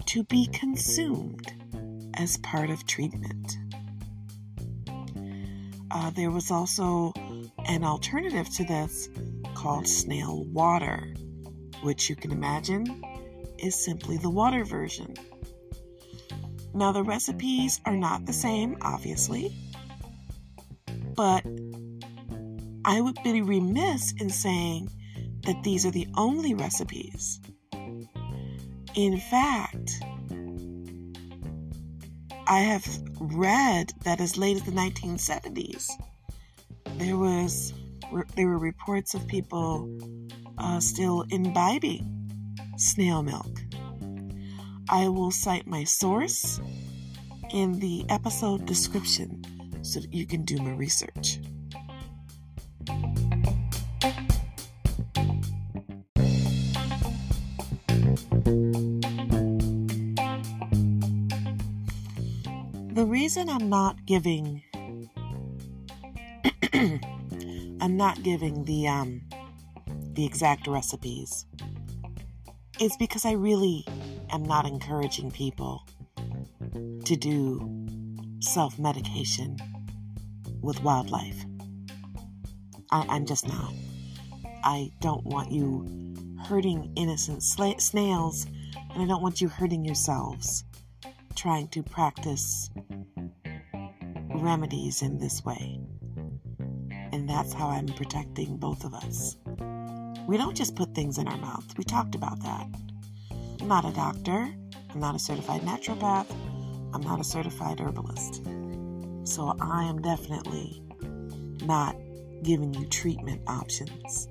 to 0.06 0.24
be 0.24 0.48
consumed 0.48 1.54
as 2.16 2.38
part 2.38 2.70
of 2.70 2.86
treatment. 2.88 3.58
Uh, 5.96 6.10
there 6.10 6.30
was 6.30 6.52
also 6.52 7.14
an 7.68 7.86
alternative 7.86 8.50
to 8.50 8.66
this 8.66 9.08
called 9.54 9.88
snail 9.88 10.44
water, 10.52 11.16
which 11.84 12.10
you 12.10 12.18
can 12.18 12.34
imagine 12.34 13.02
is 13.60 13.82
simply 13.82 14.18
the 14.18 14.30
water 14.30 14.66
version. 14.66 15.16
Now, 16.74 16.92
the 16.92 17.02
recipes 17.02 17.80
are 17.86 17.96
not 17.96 18.26
the 18.26 18.34
same, 18.34 18.76
obviously, 18.82 19.56
but 21.16 21.46
I 22.84 23.00
would 23.00 23.18
be 23.24 23.42
remiss 23.42 24.14
in 24.20 24.30
saying 24.30 24.90
that 25.46 25.64
these 25.64 25.86
are 25.86 25.92
the 25.92 26.10
only 26.18 26.54
recipes. 26.54 27.40
In 28.96 29.18
fact, 29.18 29.94
I 32.48 32.60
have 32.60 32.88
read 33.20 33.92
that 34.04 34.22
as 34.22 34.38
late 34.38 34.58
as 34.58 34.64
the 34.64 34.72
1970s, 34.72 35.90
there 36.98 37.18
was 37.18 37.74
there 38.36 38.48
were 38.48 38.60
reports 38.60 39.16
of 39.16 39.28
people 39.28 39.90
uh, 40.60 40.80
still 40.80 41.26
imbibing 41.30 42.30
snail 42.78 43.24
milk. 43.24 43.60
I 44.90 45.08
will 45.08 45.32
cite 45.32 45.66
my 45.66 45.84
source 45.84 46.60
in 47.52 47.80
the 47.80 48.06
episode 48.10 48.66
description 48.66 49.44
so 49.82 50.00
that 50.00 50.14
you 50.14 50.28
can 50.28 50.44
do 50.44 50.58
my 50.58 50.72
research. 50.72 51.40
The 63.06 63.12
reason 63.12 63.50
I'm 63.50 63.70
not 63.70 64.04
giving 64.08 64.64
I'm 67.80 67.96
not 67.96 68.24
giving 68.24 68.66
the 68.66 68.88
um 68.88 69.22
the 70.14 70.26
exact 70.26 70.66
recipes 70.66 71.46
is 72.82 72.98
because 72.98 73.24
I 73.24 73.34
really 73.34 73.86
am 74.32 74.42
not 74.42 74.66
encouraging 74.66 75.30
people 75.30 75.88
to 77.06 77.16
do 77.16 77.86
self 78.40 78.80
medication 78.80 79.56
with 80.64 80.82
wildlife. 80.82 81.46
I, 82.90 83.18
am 83.18 83.28
just 83.28 83.48
not. 83.48 83.72
I 84.64 84.92
don't 85.00 85.24
want 85.26 85.52
you 85.52 86.16
hurting 86.48 86.92
innocent 86.96 87.42
sla- 87.42 87.80
snails, 87.80 88.48
and 88.96 89.04
I 89.04 89.06
don't 89.06 89.22
want 89.22 89.42
you 89.42 89.48
hurting 89.48 89.86
yourselves 89.86 90.64
trying 91.36 91.68
to 91.70 91.84
practice 91.84 92.70
remedies 94.30 95.02
in 95.02 95.20
this 95.20 95.44
way. 95.44 95.80
And 97.12 97.30
that's 97.30 97.54
how 97.54 97.70
I'm 97.70 97.88
protecting 97.88 98.58
both 98.58 98.84
of 98.84 98.94
us. 98.94 99.38
We 100.28 100.38
don't 100.38 100.56
just 100.56 100.76
put 100.76 100.96
things 100.96 101.18
in 101.18 101.28
our 101.28 101.38
mouth. 101.38 101.66
We 101.78 101.84
talked 101.84 102.16
about 102.16 102.42
that. 102.44 102.68
I'm 103.62 103.68
not 103.68 103.86
a 103.86 103.92
doctor. 103.92 104.50
I'm 104.90 105.00
not 105.00 105.16
a 105.16 105.20
certified 105.20 105.62
naturopath. 105.62 106.30
I'm 106.94 107.02
not 107.02 107.20
a 107.20 107.24
certified 107.24 107.80
herbalist. 107.80 108.44
So 109.24 109.56
I 109.60 109.84
am 109.84 110.02
definitely 110.02 110.82
not 111.64 111.96
giving 112.44 112.74
you 112.74 112.86
treatment 112.86 113.42
options. 113.48 114.30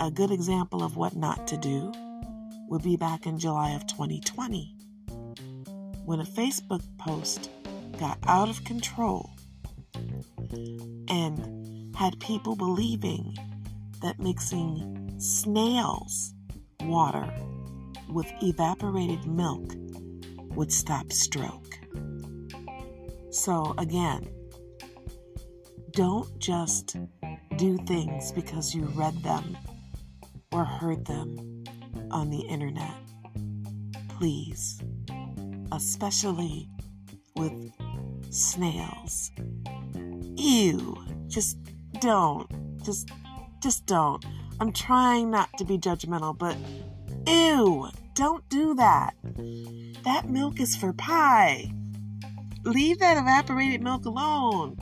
A 0.00 0.10
good 0.10 0.30
example 0.30 0.82
of 0.82 0.96
what 0.96 1.16
not 1.16 1.46
to 1.48 1.56
do 1.56 1.92
would 2.68 2.82
be 2.82 2.96
back 2.96 3.26
in 3.26 3.38
July 3.38 3.70
of 3.72 3.86
2020 3.86 4.74
when 6.04 6.20
a 6.20 6.24
Facebook 6.24 6.82
post 6.98 7.50
got 7.98 8.18
out 8.26 8.48
of 8.48 8.64
control 8.64 9.30
and 11.08 11.94
had 11.96 12.18
people 12.20 12.56
believing 12.56 13.36
that 14.02 14.18
mixing 14.18 15.14
snails 15.18 16.34
water 16.82 17.32
with 18.08 18.26
evaporated 18.42 19.24
milk 19.26 19.74
would 20.54 20.72
stop 20.72 21.12
stroke. 21.12 21.78
So, 23.30 23.74
again, 23.78 24.28
don't 25.92 26.38
just 26.38 26.96
do 27.56 27.78
things 27.86 28.32
because 28.32 28.74
you 28.74 28.84
read 28.94 29.14
them 29.22 29.56
or 30.52 30.64
heard 30.64 31.04
them 31.06 31.53
on 32.14 32.30
the 32.30 32.40
internet. 32.42 32.94
Please, 34.08 34.80
especially 35.72 36.68
with 37.36 37.52
snails. 38.30 39.32
Ew, 40.36 40.96
just 41.26 41.58
don't. 42.00 42.48
Just 42.82 43.10
just 43.60 43.84
don't. 43.86 44.24
I'm 44.60 44.72
trying 44.72 45.30
not 45.30 45.50
to 45.58 45.64
be 45.64 45.76
judgmental, 45.76 46.38
but 46.38 46.56
ew, 47.26 47.88
don't 48.14 48.48
do 48.48 48.74
that. 48.74 49.14
That 50.04 50.28
milk 50.28 50.60
is 50.60 50.76
for 50.76 50.92
pie. 50.92 51.72
Leave 52.64 53.00
that 53.00 53.18
evaporated 53.18 53.82
milk 53.82 54.04
alone. 54.04 54.78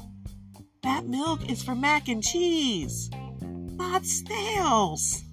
That 0.83 1.07
milk 1.07 1.49
is 1.51 1.63
for 1.63 1.75
mac 1.75 2.09
and 2.09 2.23
cheese, 2.23 3.09
not 3.41 4.05
snails. 4.05 5.25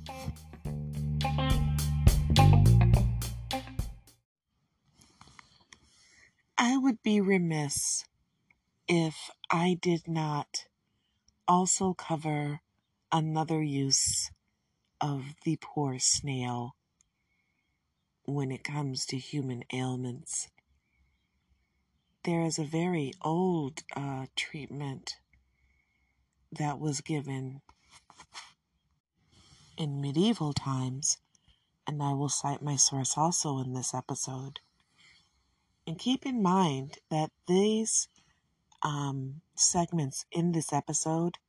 Be 7.10 7.20
remiss 7.20 8.06
if 8.88 9.32
I 9.50 9.80
did 9.82 10.08
not 10.08 10.66
also 11.48 11.96
cover 11.96 12.62
another 13.12 13.64
use 13.64 14.30
of 15.02 15.24
the 15.44 15.58
poor 15.60 15.98
snail 15.98 16.76
when 18.26 18.52
it 18.52 18.64
comes 18.64 19.08
to 19.08 19.18
human 19.18 19.64
ailments. 19.74 20.50
There 22.26 22.44
is 22.44 22.60
a 22.60 22.64
very 22.64 23.14
old 23.24 23.82
uh, 23.96 24.28
treatment 24.36 25.16
that 26.52 26.80
was 26.80 27.02
given 27.02 27.62
in 29.80 30.00
medieval 30.00 30.54
times, 30.54 31.18
and 31.88 32.04
I 32.04 32.14
will 32.14 32.30
cite 32.30 32.62
my 32.62 32.76
source 32.76 33.18
also 33.18 33.58
in 33.58 33.74
this 33.74 33.96
episode. 33.96 34.60
And 35.90 35.98
keep 35.98 36.24
in 36.24 36.44
mind 36.44 37.00
that 37.10 37.32
these 37.48 38.10
um, 38.84 39.42
segments 39.56 40.24
in 40.32 40.52
this 40.52 40.72
episode 40.72 41.40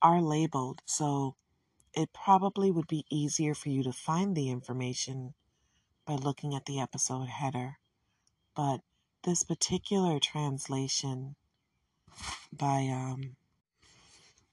are 0.00 0.22
labeled, 0.22 0.80
so 0.84 1.34
it 1.92 2.10
probably 2.12 2.70
would 2.70 2.86
be 2.86 3.04
easier 3.10 3.54
for 3.54 3.68
you 3.68 3.82
to 3.82 3.92
find 3.92 4.36
the 4.36 4.48
information 4.48 5.34
by 6.06 6.12
looking 6.12 6.54
at 6.54 6.66
the 6.66 6.78
episode 6.78 7.26
header. 7.26 7.78
But 8.54 8.82
this 9.24 9.42
particular 9.42 10.20
translation 10.20 11.34
by 12.52 12.86
um, 12.92 13.34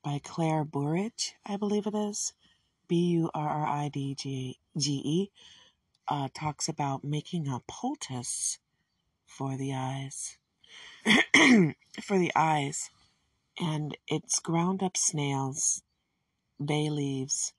by 0.03 0.19
Claire 0.23 0.63
Burridge, 0.63 1.35
I 1.45 1.57
believe 1.57 1.85
it 1.85 1.93
is, 1.93 2.33
B 2.87 2.95
U 3.09 3.29
R 3.35 3.49
R 3.49 3.67
I 3.67 3.87
D 3.87 4.15
G 4.15 4.57
E, 4.75 5.29
uh, 6.07 6.29
talks 6.33 6.67
about 6.67 7.03
making 7.03 7.47
a 7.47 7.61
poultice 7.67 8.57
for 9.37 9.57
the 9.57 9.73
eyes. 9.73 10.37
for 12.03 12.17
the 12.17 12.31
eyes. 12.35 12.89
and 13.59 13.97
it's 14.07 14.39
ground 14.39 14.83
up 14.83 14.97
snails, 14.97 15.83
bay 16.63 16.89
leaves, 16.89 17.53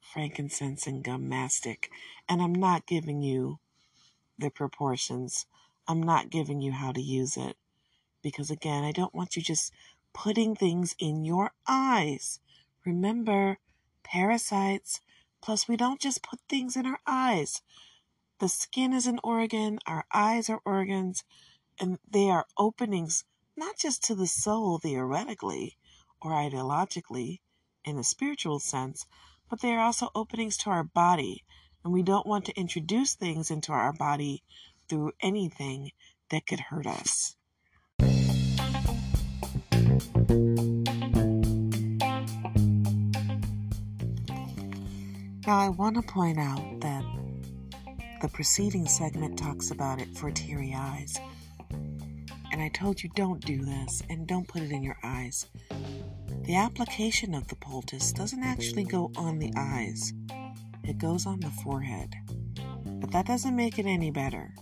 frankincense, 0.00 0.86
and 0.86 1.04
gum 1.04 1.28
mastic. 1.28 1.90
And 2.28 2.42
I'm 2.42 2.54
not 2.54 2.86
giving 2.86 3.22
you 3.22 3.58
the 4.38 4.50
proportions. 4.50 5.46
I'm 5.88 6.02
not 6.02 6.30
giving 6.30 6.60
you 6.60 6.72
how 6.72 6.92
to 6.92 7.00
use 7.02 7.36
it 7.36 7.56
because, 8.22 8.50
again, 8.50 8.84
I 8.84 8.92
don't 8.92 9.14
want 9.14 9.36
you 9.36 9.42
just 9.42 9.72
putting 10.12 10.54
things 10.56 10.94
in 10.98 11.24
your 11.24 11.52
eyes. 11.68 12.40
Remember, 12.84 13.58
parasites. 14.04 15.00
Plus, 15.42 15.68
we 15.68 15.76
don't 15.76 16.00
just 16.00 16.22
put 16.22 16.40
things 16.48 16.76
in 16.76 16.86
our 16.86 17.00
eyes. 17.06 17.62
The 18.40 18.48
skin 18.48 18.94
is 18.94 19.06
an 19.06 19.20
organ, 19.22 19.80
our 19.86 20.06
eyes 20.14 20.48
are 20.48 20.62
organs, 20.64 21.24
and 21.78 21.98
they 22.10 22.30
are 22.30 22.46
openings 22.56 23.24
not 23.54 23.76
just 23.76 24.02
to 24.04 24.14
the 24.14 24.26
soul 24.26 24.78
theoretically 24.78 25.76
or 26.22 26.30
ideologically 26.30 27.40
in 27.84 27.98
a 27.98 28.02
spiritual 28.02 28.58
sense, 28.58 29.04
but 29.50 29.60
they 29.60 29.72
are 29.72 29.84
also 29.84 30.08
openings 30.14 30.56
to 30.56 30.70
our 30.70 30.82
body. 30.82 31.44
And 31.84 31.92
we 31.92 32.02
don't 32.02 32.26
want 32.26 32.46
to 32.46 32.58
introduce 32.58 33.14
things 33.14 33.50
into 33.50 33.72
our 33.72 33.92
body 33.92 34.42
through 34.88 35.12
anything 35.20 35.92
that 36.30 36.46
could 36.46 36.60
hurt 36.60 36.86
us. 36.86 37.36
Now, 45.46 45.58
I 45.58 45.68
want 45.68 45.96
to 45.96 46.02
point 46.02 46.38
out 46.38 46.80
that 46.80 47.19
the 48.20 48.28
preceding 48.28 48.86
segment 48.86 49.38
talks 49.38 49.70
about 49.70 49.98
it 49.98 50.14
for 50.14 50.30
teary 50.30 50.74
eyes. 50.76 51.18
And 52.52 52.60
I 52.60 52.68
told 52.68 53.02
you 53.02 53.08
don't 53.14 53.44
do 53.44 53.64
this 53.64 54.02
and 54.10 54.26
don't 54.26 54.46
put 54.46 54.60
it 54.60 54.70
in 54.70 54.82
your 54.82 54.98
eyes. 55.02 55.46
The 56.42 56.56
application 56.56 57.34
of 57.34 57.48
the 57.48 57.56
poultice 57.56 58.12
doesn't 58.12 58.42
actually 58.42 58.84
go 58.84 59.10
on 59.16 59.38
the 59.38 59.52
eyes, 59.56 60.12
it 60.84 60.98
goes 60.98 61.24
on 61.24 61.40
the 61.40 61.50
forehead. 61.62 62.14
But 62.84 63.10
that 63.12 63.26
doesn't 63.26 63.56
make 63.56 63.78
it 63.78 63.86
any 63.86 64.10
better. 64.10 64.54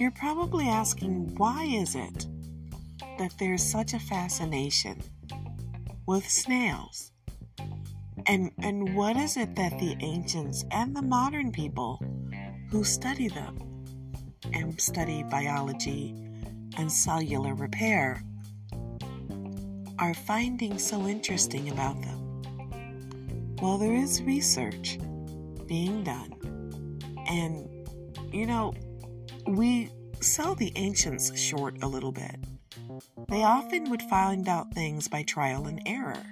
You're 0.00 0.10
probably 0.10 0.68
asking 0.68 1.36
why 1.36 1.64
is 1.64 1.94
it 1.94 2.26
that 3.18 3.34
there's 3.38 3.62
such 3.62 3.94
a 3.94 4.00
fascination 4.00 5.00
with 6.06 6.28
snails? 6.28 7.12
And 8.28 8.52
and 8.62 8.94
what 8.94 9.16
is 9.16 9.38
it 9.38 9.56
that 9.56 9.78
the 9.78 9.96
ancients 10.00 10.64
and 10.70 10.94
the 10.94 11.02
modern 11.02 11.50
people 11.50 12.02
who 12.70 12.84
study 12.84 13.28
them 13.28 13.56
and 14.52 14.78
study 14.78 15.22
biology 15.22 16.14
and 16.76 16.92
cellular 16.92 17.54
repair 17.54 18.22
are 19.98 20.14
finding 20.14 20.78
so 20.78 21.06
interesting 21.06 21.70
about 21.70 22.00
them? 22.02 23.56
Well, 23.62 23.78
there 23.78 23.94
is 23.94 24.22
research 24.22 24.98
being 25.66 26.04
done. 26.04 26.34
And, 27.26 27.68
you 28.32 28.46
know, 28.46 28.74
we 29.46 29.90
sell 30.20 30.54
the 30.54 30.72
ancients 30.76 31.36
short 31.38 31.82
a 31.82 31.86
little 31.86 32.12
bit. 32.12 32.36
They 33.28 33.42
often 33.42 33.90
would 33.90 34.02
find 34.02 34.48
out 34.48 34.72
things 34.74 35.08
by 35.08 35.22
trial 35.22 35.66
and 35.66 35.80
error. 35.86 36.27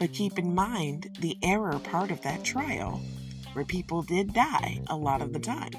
But 0.00 0.14
keep 0.14 0.38
in 0.38 0.54
mind 0.54 1.16
the 1.20 1.36
error 1.42 1.78
part 1.78 2.10
of 2.10 2.22
that 2.22 2.42
trial, 2.42 3.00
where 3.52 3.66
people 3.66 4.02
did 4.02 4.32
die 4.32 4.80
a 4.88 4.96
lot 4.96 5.20
of 5.20 5.34
the 5.34 5.38
time. 5.38 5.72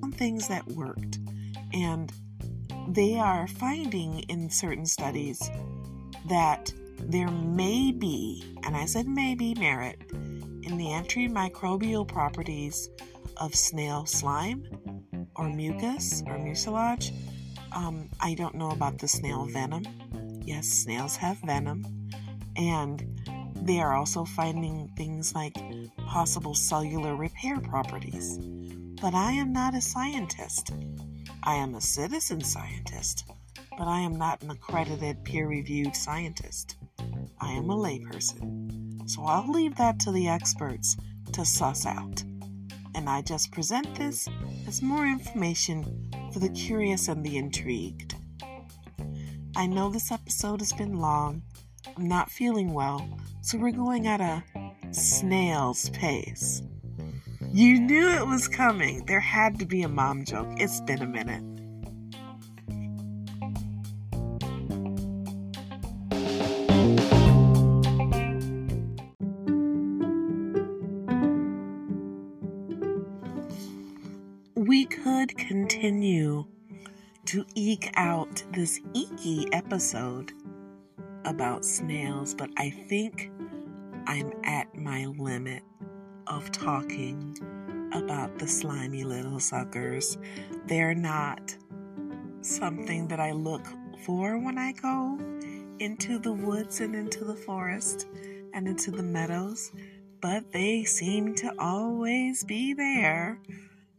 Some 0.00 0.12
things 0.12 0.48
that 0.48 0.66
worked. 0.66 1.20
And 1.72 2.12
they 2.88 3.16
are 3.16 3.46
finding 3.46 4.18
in 4.28 4.50
certain 4.50 4.86
studies 4.86 5.50
that 6.28 6.72
there 6.98 7.30
may 7.30 7.92
be, 7.92 8.56
and 8.64 8.76
I 8.76 8.86
said 8.86 9.06
maybe, 9.06 9.54
merit 9.54 10.00
in 10.10 10.76
the 10.76 10.86
antimicrobial 10.86 12.08
properties 12.08 12.90
of 13.36 13.54
snail 13.54 14.04
slime 14.04 14.66
or 15.36 15.48
mucus 15.48 16.24
or 16.26 16.38
mucilage. 16.38 17.12
Um, 17.72 18.08
I 18.20 18.34
don't 18.34 18.54
know 18.56 18.70
about 18.70 18.98
the 18.98 19.08
snail 19.08 19.46
venom. 19.46 19.84
Yes, 20.44 20.66
snails 20.66 21.16
have 21.16 21.38
venom. 21.38 21.84
And 22.56 23.20
they 23.64 23.80
are 23.80 23.94
also 23.94 24.24
finding 24.24 24.88
things 24.96 25.34
like 25.34 25.56
possible 26.06 26.54
cellular 26.54 27.16
repair 27.16 27.60
properties. 27.60 28.38
But 29.00 29.14
I 29.14 29.32
am 29.32 29.52
not 29.52 29.74
a 29.74 29.80
scientist. 29.80 30.72
I 31.42 31.56
am 31.56 31.74
a 31.74 31.80
citizen 31.80 32.40
scientist 32.40 33.24
but 33.76 33.88
I 33.88 34.00
am 34.00 34.16
not 34.16 34.42
an 34.42 34.50
accredited 34.50 35.24
peer 35.24 35.48
reviewed 35.48 35.96
scientist. 35.96 36.76
I 37.40 37.52
am 37.52 37.70
a 37.70 37.76
layperson. 37.76 39.08
So 39.08 39.24
I'll 39.24 39.50
leave 39.50 39.76
that 39.76 39.98
to 40.00 40.12
the 40.12 40.28
experts 40.28 40.96
to 41.32 41.44
suss 41.44 41.86
out. 41.86 42.22
And 42.94 43.08
I 43.08 43.22
just 43.22 43.50
present 43.50 43.94
this 43.96 44.28
as 44.68 44.80
more 44.80 45.06
information 45.06 46.10
for 46.32 46.38
the 46.38 46.50
curious 46.50 47.08
and 47.08 47.24
the 47.24 47.36
intrigued. 47.36 48.14
I 49.56 49.66
know 49.66 49.90
this 49.90 50.12
episode 50.12 50.60
has 50.60 50.72
been 50.72 50.98
long. 50.98 51.42
I'm 51.96 52.08
not 52.08 52.30
feeling 52.30 52.72
well, 52.72 53.06
so 53.40 53.58
we're 53.58 53.72
going 53.72 54.06
at 54.06 54.20
a 54.20 54.42
snail's 54.92 55.90
pace. 55.90 56.62
You 57.52 57.80
knew 57.80 58.08
it 58.08 58.26
was 58.26 58.48
coming. 58.48 59.04
There 59.06 59.20
had 59.20 59.58
to 59.60 59.66
be 59.66 59.82
a 59.82 59.88
mom 59.88 60.24
joke. 60.24 60.48
It's 60.56 60.80
been 60.80 61.02
a 61.02 61.06
minute. 61.06 61.44
we 74.66 74.86
could 74.86 75.36
continue 75.36 76.44
to 77.26 77.44
eke 77.54 77.90
out 77.96 78.42
this 78.52 78.80
eeky 78.94 79.46
episode 79.52 80.32
about 81.24 81.64
snails, 81.64 82.34
but 82.34 82.50
I 82.56 82.70
think 82.70 83.30
I'm 84.06 84.32
at 84.44 84.74
my 84.76 85.06
limit 85.06 85.62
of 86.26 86.50
talking 86.52 87.36
about 87.92 88.38
the 88.38 88.46
slimy 88.46 89.04
little 89.04 89.40
suckers. 89.40 90.18
They're 90.66 90.94
not 90.94 91.56
something 92.40 93.08
that 93.08 93.20
I 93.20 93.32
look 93.32 93.66
for 94.04 94.38
when 94.38 94.58
I 94.58 94.72
go 94.72 95.18
into 95.78 96.18
the 96.18 96.32
woods 96.32 96.80
and 96.80 96.94
into 96.94 97.24
the 97.24 97.34
forest 97.34 98.06
and 98.52 98.68
into 98.68 98.90
the 98.90 99.02
meadows, 99.02 99.72
but 100.20 100.52
they 100.52 100.84
seem 100.84 101.34
to 101.36 101.52
always 101.58 102.44
be 102.44 102.74
there 102.74 103.40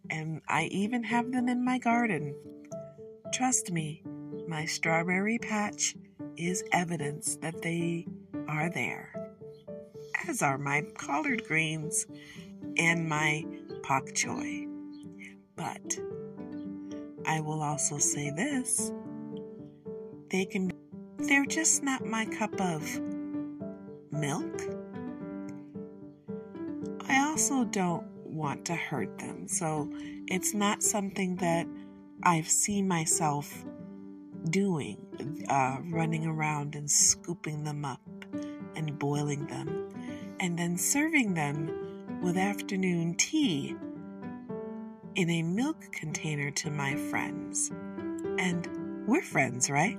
and 0.10 0.42
I 0.48 0.66
even 0.66 1.04
have 1.04 1.32
them 1.32 1.50
in 1.50 1.64
my 1.64 1.78
garden. 1.80 2.36
Trust 3.34 3.72
me, 3.72 4.04
my 4.48 4.66
strawberry 4.66 5.40
patch 5.40 5.96
is 6.38 6.64
evidence 6.72 7.38
that 7.38 7.62
they 7.62 8.08
are 8.48 8.70
there, 8.70 9.14
as 10.28 10.42
are 10.42 10.58
my 10.58 10.84
collard 10.98 11.46
greens 11.48 12.06
and 12.78 13.08
my 13.08 13.46
pak 13.84 14.14
choi. 14.14 14.68
But 15.56 16.00
I 17.26 17.40
will 17.40 17.62
also 17.62 17.98
say 17.98 18.30
this 18.30 18.92
they 20.30 20.46
can, 20.46 20.72
they're 21.18 21.46
just 21.46 21.84
not 21.84 22.06
my 22.06 22.26
cup 22.26 22.60
of 22.60 22.82
milk. 24.12 24.62
I 27.08 27.20
also 27.28 27.64
don't 27.66 28.06
want 28.26 28.66
to 28.66 28.76
hurt 28.76 29.18
them. 29.20 29.48
So 29.48 29.90
it's 30.28 30.54
not 30.54 30.84
something 30.84 31.36
that 31.38 31.68
I've 32.24 32.50
seen 32.50 32.88
myself 32.88 33.66
doing, 34.50 35.46
uh, 35.50 35.78
running 35.92 36.26
around 36.26 36.76
and 36.76 36.90
scooping 36.90 37.64
them 37.64 37.86
up 37.86 38.02
and 38.76 38.98
boiling 39.00 39.48
them 39.48 39.90
and 40.40 40.58
then 40.58 40.78
serving 40.78 41.34
them 41.34 42.20
with 42.22 42.38
afternoon 42.38 43.16
tea 43.16 43.76
in 45.16 45.30
a 45.30 45.44
milk 45.44 45.78
container 45.92 46.52
to 46.52 46.70
my 46.70 46.96
friends. 46.96 47.72
And 48.38 49.08
we're 49.08 49.22
friends, 49.22 49.70
right? 49.70 49.98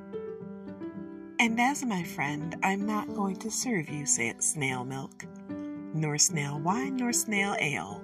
And 1.38 1.61
as 1.61 1.85
my 1.85 2.02
friend, 2.02 2.56
I'm 2.62 2.87
not 2.87 3.14
going 3.14 3.37
to 3.37 3.50
serve 3.50 3.88
you 3.88 4.06
snail 4.06 4.85
milk, 4.85 5.24
nor 5.94 6.18
snail 6.18 6.59
wine, 6.59 6.96
nor 6.96 7.12
snail 7.12 7.56
ale. 7.61 8.02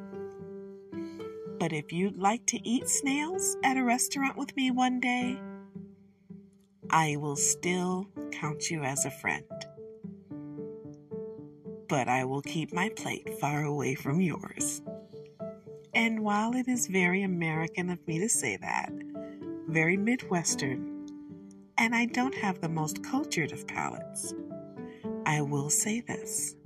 But 1.59 1.72
if 1.72 1.92
you'd 1.92 2.18
like 2.18 2.44
to 2.46 2.68
eat 2.68 2.88
snails 2.88 3.57
at 3.62 3.76
a 3.76 3.85
restaurant 3.85 4.37
with 4.37 4.55
me 4.57 4.70
one 4.70 5.00
day, 5.00 5.38
I 6.94 7.16
will 7.16 7.37
still 7.37 8.07
count 8.33 8.70
you 8.70 8.83
as 8.83 9.07
a 9.07 9.11
friend. 9.11 9.46
But 11.88 12.07
I 12.07 12.26
will 12.26 12.42
keep 12.42 12.70
my 12.74 12.90
plate 12.90 13.38
far 13.40 13.64
away 13.64 13.94
from 13.94 14.20
yours. 14.20 14.83
And 15.94 16.20
while 16.20 16.55
it 16.55 16.68
is 16.68 16.88
very 16.88 17.22
American 17.22 17.88
of 17.88 18.07
me 18.07 18.18
to 18.18 18.28
say 18.28 18.59
that, 18.59 18.92
very 19.68 19.96
Midwestern, 19.96 21.07
and 21.78 21.94
I 21.94 22.05
don't 22.05 22.35
have 22.35 22.61
the 22.61 22.68
most 22.68 23.02
cultured 23.02 23.52
of 23.52 23.66
palates, 23.66 24.35
I 25.24 25.40
will 25.40 25.70
say 25.70 26.02
this. 26.02 26.57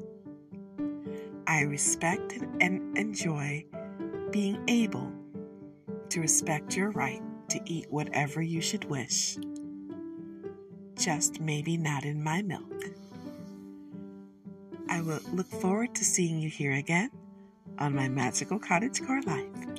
I 1.47 1.61
respect 1.61 2.33
and 2.61 2.99
enjoy 2.99 3.65
being 4.33 4.61
able 4.67 5.12
to 6.09 6.21
respect 6.21 6.77
your 6.77 6.91
right 6.91 7.23
to 7.51 7.61
eat 7.65 7.87
whatever 7.91 8.43
you 8.43 8.61
should 8.61 8.85
wish, 8.87 9.39
just 10.97 11.41
maybe 11.41 11.77
not 11.77 12.05
in 12.05 12.23
my 12.23 12.43
milk. 12.43 12.85
I 14.89 15.01
will 15.03 15.21
look 15.33 15.49
forward 15.49 15.95
to 15.97 16.05
seeing 16.05 16.41
you 16.41 16.49
here 16.49 16.73
again 16.73 17.11
on 17.79 17.95
my 17.95 18.09
magical 18.09 18.59
cottage 18.59 19.03
core 19.05 19.23
life. 19.23 19.76